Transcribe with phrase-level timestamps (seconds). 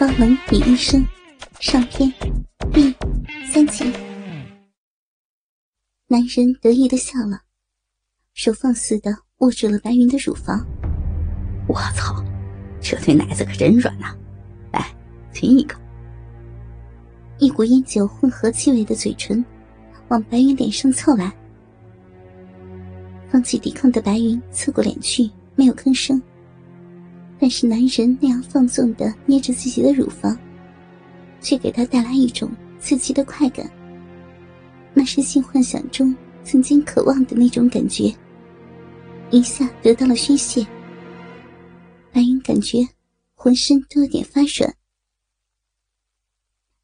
[0.00, 1.06] 高冷女医生，
[1.60, 2.10] 上天
[2.72, 2.90] 第
[3.52, 3.84] 三集。
[6.06, 7.42] 男人得意的笑了，
[8.32, 10.66] 手放肆的握住了白云的乳房。
[11.68, 12.24] 我操，
[12.80, 14.16] 这对奶子可真软呐！
[14.72, 14.90] 来，
[15.34, 15.76] 亲一个。
[17.38, 19.44] 一股烟酒混合气味的嘴唇，
[20.08, 21.30] 往白云脸上凑来。
[23.28, 26.18] 放弃抵抗的白云侧过脸去，没有吭声。
[27.40, 30.38] 但是男人那样放纵的捏着自己的乳房，
[31.40, 33.68] 却给他带来一种刺激的快感。
[34.92, 38.14] 那是性幻想中曾经渴望的那种感觉，
[39.30, 40.66] 一下得到了宣泄。
[42.12, 42.86] 白云感觉
[43.34, 44.74] 浑身都有点发软。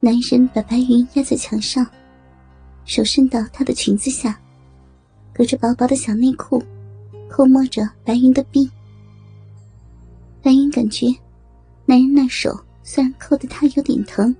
[0.00, 1.86] 男人把白云压在墙上，
[2.84, 4.40] 手伸到她的裙子下，
[5.32, 6.60] 隔着薄薄的小内裤，
[7.28, 8.68] 抠摸着白云的臂。
[10.42, 11.06] 白云感觉，
[11.84, 14.34] 男人那手虽然扣得她有点疼，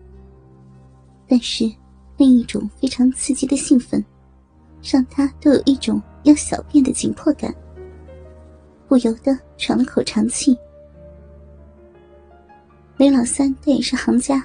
[1.28, 1.70] 但是
[2.16, 4.02] 另一种非常刺激的兴奋，
[4.82, 7.54] 让她都有一种要小便的紧迫感，
[8.88, 10.56] 不由得喘了口长气。
[12.96, 14.36] 雷老三他也是行家，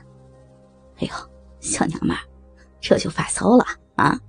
[0.98, 1.14] 哎呦，
[1.60, 2.20] 小娘们儿，
[2.80, 3.66] 这就发骚了
[3.96, 4.20] 啊？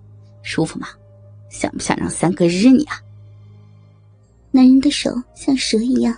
[0.43, 0.89] 舒服吗？
[1.49, 3.01] 想不想让三哥日你啊？
[4.51, 6.17] 男人的手像蛇一样。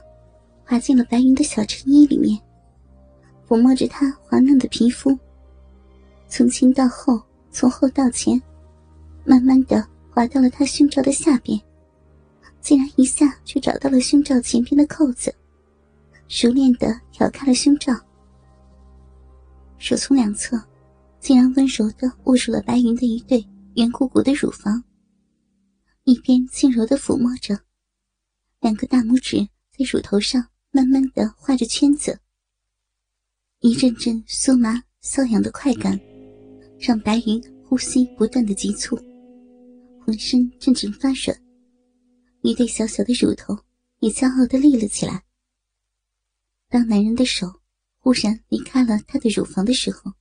[0.69, 2.39] 滑进了白云的小衬衣里面，
[3.49, 5.19] 抚摸着她滑嫩的皮肤。
[6.29, 8.39] 从前到后，从后到前，
[9.25, 11.59] 慢慢的滑到了她胸罩的下边，
[12.61, 15.35] 竟然一下就找到了胸罩前边的扣子，
[16.29, 17.99] 熟练的挑开了胸罩。
[19.79, 20.63] 手从两侧，
[21.19, 23.43] 竟然温柔的握住了白云的一对
[23.77, 24.85] 圆鼓鼓的乳房，
[26.05, 27.59] 一边轻柔的抚摸着，
[28.61, 29.39] 两个大拇指
[29.73, 30.47] 在乳头上。
[30.71, 32.21] 慢慢的画着圈子，
[33.61, 35.99] 一阵阵酥麻瘙痒的快感，
[36.79, 38.95] 让白云呼吸不断的急促，
[40.05, 41.41] 浑身阵阵发软，
[42.43, 43.59] 一对小小的乳头
[44.01, 45.25] 也骄傲的立了起来。
[46.69, 47.51] 当男人的手
[47.97, 50.13] 忽然离开了她的乳房的时候，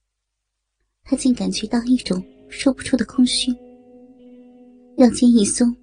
[1.03, 3.51] 她竟感觉到一种说不出的空虚。
[4.97, 5.75] 腰间一松，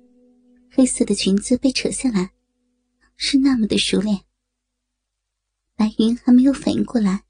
[0.71, 2.33] 黑色的裙子被扯下来，
[3.17, 4.19] 是那么的熟练。
[5.77, 7.25] 白云还没有反应过来，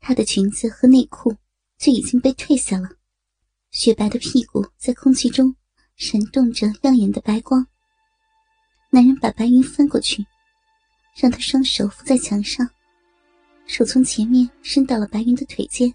[0.00, 1.34] 她的裙子和内裤
[1.78, 2.88] 就已经被褪下了，
[3.70, 5.54] 雪白的屁股在空气中
[5.96, 7.66] 闪动着亮眼的白光。
[8.90, 10.24] 男人把白云翻过去，
[11.16, 12.68] 让她双手扶在墙上，
[13.66, 15.92] 手从前面伸到了白云的腿间，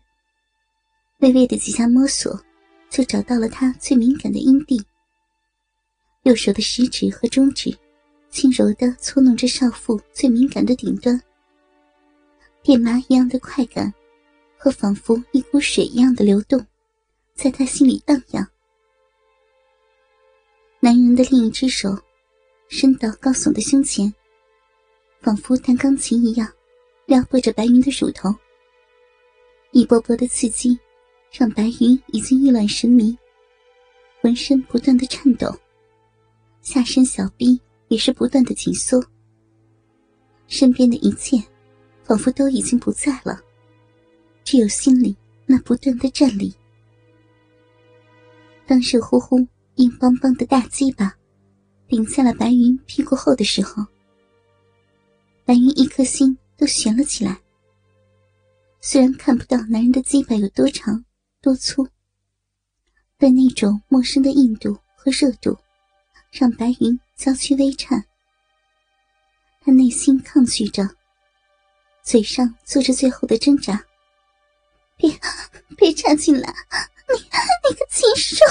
[1.20, 2.44] 微微的几下摸索，
[2.90, 4.84] 就找到了她最敏感的阴蒂。
[6.24, 7.74] 右手的食指和中指
[8.30, 11.22] 轻柔地搓弄着少妇最敏感的顶端。
[12.70, 13.92] 电麻一样的快感，
[14.56, 16.64] 和仿佛一股水一样的流动，
[17.34, 18.48] 在他心里荡漾。
[20.80, 21.90] 男人的另一只手
[22.68, 24.14] 伸到高耸的胸前，
[25.20, 26.48] 仿佛弹钢琴一样，
[27.08, 28.32] 撩拨着白云的乳头。
[29.72, 30.78] 一波波的刺激，
[31.32, 33.18] 让白云已经意乱神迷，
[34.22, 35.52] 浑身不断的颤抖，
[36.62, 39.04] 下身小臂也是不断的紧缩，
[40.46, 41.44] 身边的一切。
[42.10, 43.40] 仿佛都已经不在了，
[44.44, 45.16] 只有心里
[45.46, 46.52] 那不断的战栗。
[48.66, 51.16] 当热乎乎、硬邦邦的大鸡巴
[51.88, 53.86] 顶在了白云屁股后的时候，
[55.46, 57.40] 白云一颗心都悬了起来。
[58.82, 61.06] 虽然看不到男人的鸡巴有多长、
[61.44, 61.88] 多粗，
[63.20, 65.56] 但那种陌生的硬度和热度，
[66.32, 68.04] 让白云娇躯微颤。
[69.62, 70.90] 他内心抗拒着。
[72.04, 73.84] 嘴上做着最后的挣扎，
[74.98, 75.12] 别
[75.78, 76.54] 别插进来，
[77.08, 77.20] 你
[77.70, 78.46] 你个禽兽！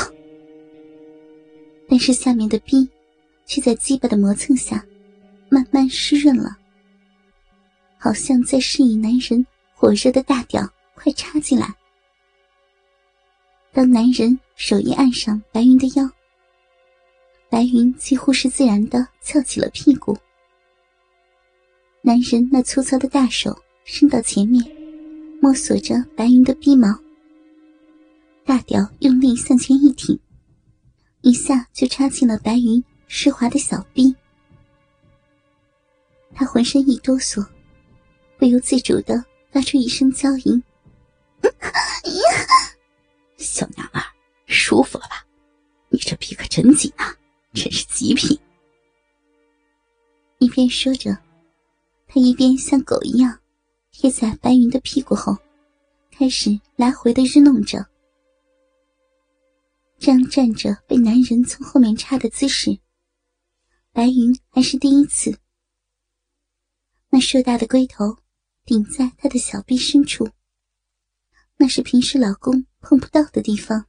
[1.88, 2.88] 但是下面的逼，
[3.46, 4.84] 却在鸡巴的磨蹭下，
[5.48, 6.56] 慢慢湿润了，
[7.98, 9.44] 好像在示意男人
[9.74, 11.74] 火热的大屌快插进来。
[13.72, 16.08] 当男人手一按上白云的腰，
[17.50, 20.16] 白云几乎是自然的翘起了屁股。
[22.08, 24.64] 男人那粗糙的大手伸到前面，
[25.42, 26.88] 摸索着白云的鼻毛。
[28.46, 30.18] 大屌用力向前一挺，
[31.20, 34.16] 一下就插进了白云湿滑的小臂。
[36.34, 37.46] 他浑身一哆嗦，
[38.38, 40.62] 不由自主的发出一声娇吟
[43.36, 44.02] ：“小娘儿，
[44.46, 45.26] 舒服了吧？
[45.90, 47.14] 你这逼可真紧啊，
[47.52, 48.40] 真是极品。”
[50.40, 51.14] 一边说着。
[52.10, 53.38] 他一边像狗一样，
[53.90, 55.36] 贴在白云的屁股后，
[56.10, 57.86] 开始来回的日弄着。
[59.98, 62.78] 这样站着被男人从后面插的姿势，
[63.92, 65.38] 白云还是第一次。
[67.10, 68.16] 那硕大的龟头
[68.64, 70.26] 顶在她的小臂深处，
[71.58, 73.84] 那是平时老公碰不到的地方。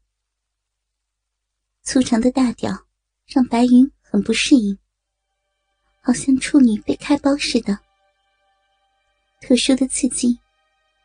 [1.83, 2.85] 粗长的大屌
[3.27, 4.77] 让白云很不适应，
[6.01, 7.79] 好像处女被开包似的。
[9.39, 10.39] 特殊的刺激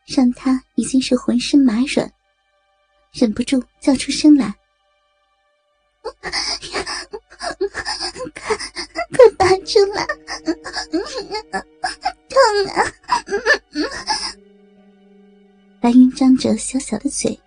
[0.06, 2.12] 让他已经是浑身麻软，
[3.12, 4.54] 忍不住叫出声来
[6.02, 6.30] ：“快
[9.16, 10.06] 快拔出来！
[12.28, 12.38] 痛
[12.72, 12.84] 啊！”
[15.80, 17.38] 白云张着小小的嘴，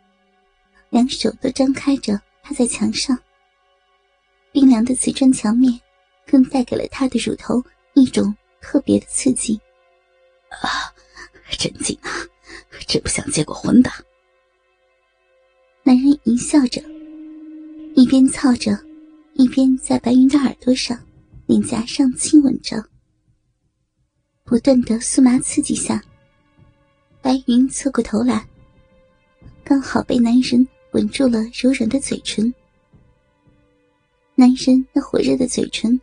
[0.89, 3.17] 两手都张开着，趴在墙上。
[4.51, 5.79] 冰凉的瓷砖墙面，
[6.25, 7.63] 更带给了他的乳头
[7.93, 9.59] 一种特别的刺激。
[10.49, 10.93] 啊，
[11.57, 12.09] 真紧啊！
[12.87, 13.91] 真不想结过婚的。
[15.83, 16.81] 男人淫笑着，
[17.95, 18.77] 一边操着，
[19.33, 20.97] 一边在白云的耳朵上、
[21.45, 22.83] 脸颊上亲吻着。
[24.43, 26.01] 不断的酥麻刺激下，
[27.21, 28.47] 白云侧过头来，
[29.63, 32.53] 刚好被男人吻住了柔软的嘴唇。
[34.35, 35.99] 男人那火热的嘴唇，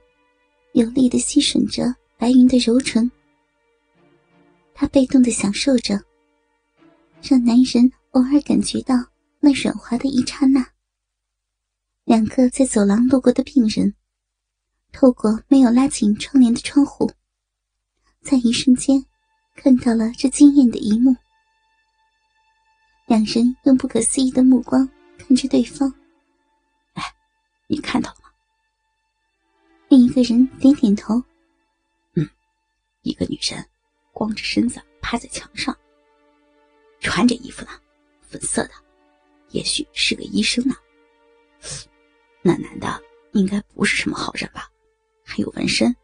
[0.73, 3.11] 有力的吸吮着白云的柔唇。
[4.75, 5.99] 他被动的享受着，
[7.23, 8.95] 让男人偶尔感觉到
[9.41, 10.67] 那软滑的一刹那。
[12.05, 13.95] 两个在走廊路过的病人，
[14.93, 17.11] 透过没有拉紧窗帘的窗户，
[18.21, 19.03] 在一瞬间
[19.55, 21.17] 看到了这惊艳的一幕。
[23.07, 24.89] 两人用不可思议的目光
[25.19, 25.93] 看着对方。
[26.95, 27.03] 哎，
[27.69, 28.31] 你看到了吗？
[29.89, 31.23] 另一个人点点头，
[32.15, 32.29] 嗯，
[33.03, 33.65] 一个女人
[34.15, 35.77] 光着身子趴在墙上，
[37.01, 37.73] 穿着衣服呢，
[38.23, 38.71] 粉色的，
[39.51, 40.75] 也许是个医生呢。
[42.41, 43.03] 那男的
[43.33, 44.71] 应该不是什么好人吧？
[45.23, 45.95] 还有纹身，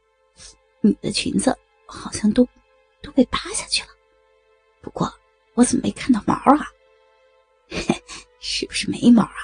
[0.81, 2.47] 女的裙子好像都
[3.01, 3.89] 都被扒下去了。
[4.83, 5.11] 不过
[5.55, 6.67] 我怎么没看到毛啊？
[8.41, 9.37] 是不是没毛啊？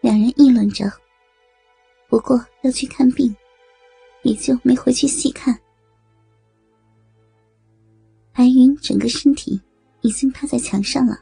[0.00, 0.84] 两人议论着。
[2.08, 3.34] 不过要去看病，
[4.22, 5.58] 也就没回去细看。
[8.34, 9.60] 白云整个身体
[10.00, 11.20] 已经趴在墙上了，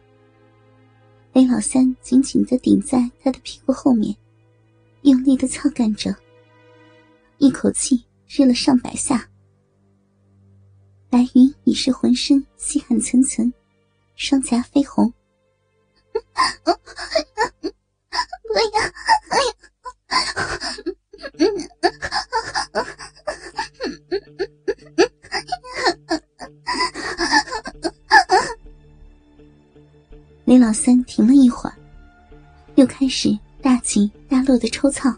[1.33, 4.17] 雷老三紧紧的顶在他的屁股后面，
[5.03, 6.15] 用力的操干着，
[7.39, 9.29] 一口气日了上百下。
[11.09, 13.53] 白云已是浑身细汗涔涔，
[14.15, 15.13] 双颊绯红。
[18.51, 18.81] 不要！
[30.70, 31.75] 老三停了一会儿，
[32.76, 35.12] 又开始大起大落的抽操，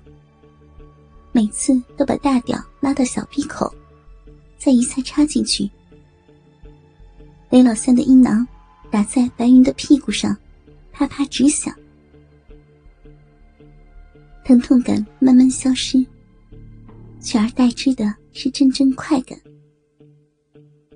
[1.31, 3.71] 每次都把大屌拉到小闭口，
[4.57, 5.71] 再一下插进去。
[7.51, 8.49] 雷老三的阴囊
[8.91, 10.35] 打在白云的屁股上，
[10.91, 11.71] 啪啪直响。
[14.47, 16.03] 疼痛感慢慢消失，
[17.21, 19.39] 取而代之的是阵阵快感。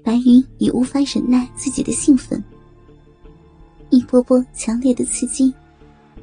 [0.03, 2.43] 白云已无法忍耐自己的兴奋，
[3.91, 5.55] 一波波强烈的刺激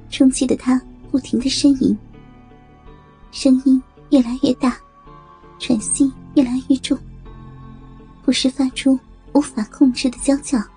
[0.10, 1.98] 冲击的他不停的呻吟，
[3.32, 4.78] 声音越来越大，
[5.60, 6.98] 喘息越来越重，
[8.24, 9.00] 不时发出
[9.34, 10.58] 无法控制的娇叫。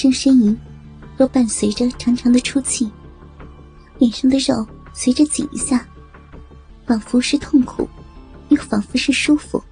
[0.00, 0.58] 声呻吟，
[1.18, 2.90] 都伴随着长长的出气，
[3.98, 5.86] 脸上的肉随着紧一下，
[6.86, 7.86] 仿佛是痛苦，
[8.48, 9.62] 又仿佛是舒服。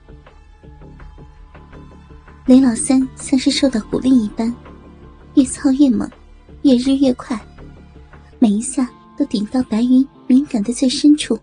[2.45, 4.55] 雷老三像是受到鼓励一般，
[5.35, 6.07] 越操越猛，
[6.61, 7.41] 越日越快，
[8.39, 11.39] 每一下都顶到白云敏感的最深处。